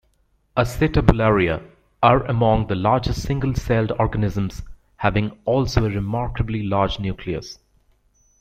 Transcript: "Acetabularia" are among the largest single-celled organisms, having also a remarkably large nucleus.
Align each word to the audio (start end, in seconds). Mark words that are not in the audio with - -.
"Acetabularia" 0.57 1.61
are 2.01 2.23
among 2.25 2.65
the 2.65 2.73
largest 2.73 3.21
single-celled 3.21 3.91
organisms, 3.99 4.63
having 4.97 5.37
also 5.45 5.85
a 5.85 5.89
remarkably 5.91 6.63
large 6.63 6.99
nucleus. 6.99 7.59